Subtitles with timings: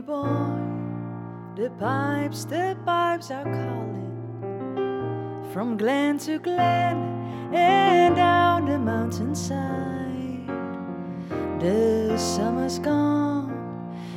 [0.00, 0.24] Boy,
[1.54, 3.92] the pipes, the pipes are calling
[5.52, 6.96] from glen to glen
[7.52, 10.48] and down the mountainside.
[11.60, 13.52] The summer's gone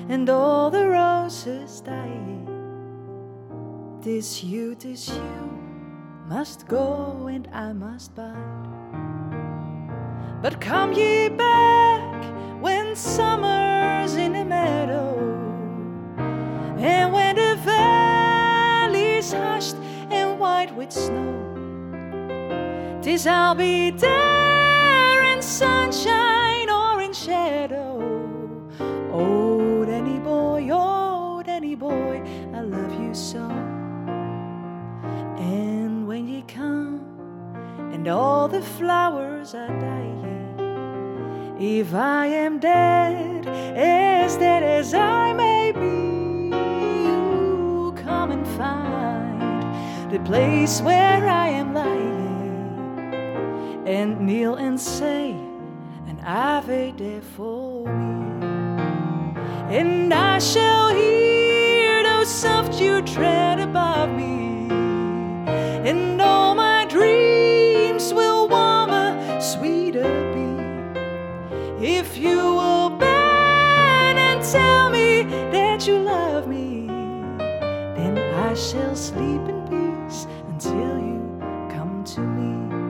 [0.07, 2.47] and all the roses dying.
[4.01, 5.59] This you, this you
[6.27, 8.33] must go and I must bide.
[10.41, 12.23] But come ye back
[12.61, 13.54] when summer's
[20.85, 22.99] with snow.
[23.01, 28.01] Tis I'll be there in sunshine or in shadow.
[29.11, 32.21] Oh, Danny boy, oh, Danny boy,
[32.53, 33.43] I love you so.
[35.37, 37.01] And when ye come,
[37.93, 40.23] and all the flowers are dying,
[41.59, 46.14] if I am dead, as dead as I may be,
[50.15, 53.03] the place where I am lying,
[53.85, 55.31] and kneel and say
[56.07, 59.35] an Ave there for me,
[59.77, 64.69] and I shall hear those soft you tread above me,
[65.89, 71.85] and all my dreams will warmer, sweeter be.
[71.85, 76.87] If you will bend and tell me that you love me,
[77.97, 79.84] then I shall sleep in peace
[80.23, 81.19] until you
[81.69, 82.84] come to me.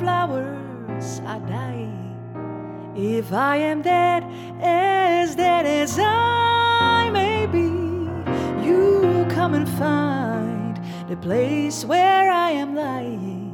[0.00, 2.16] Flowers are dying,
[2.96, 4.24] if I am dead,
[4.62, 7.68] as dead as I may be,
[8.66, 13.52] you come and find the place where I am lying,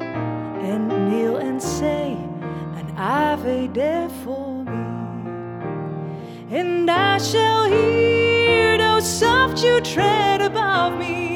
[0.00, 2.16] and kneel and say
[2.80, 4.82] an Ave there for me,
[6.58, 11.35] and I shall hear those soft you tread above me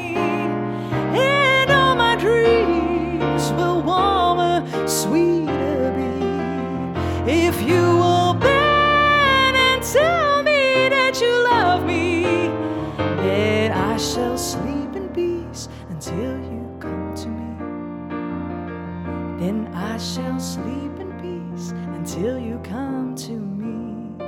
[19.41, 24.23] Then I shall sleep in peace until you come to me.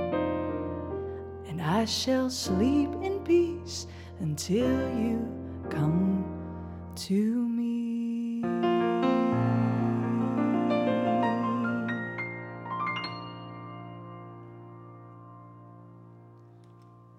[1.48, 3.86] And I shall sleep in peace
[4.22, 5.22] until you
[5.70, 6.26] come
[6.96, 7.43] to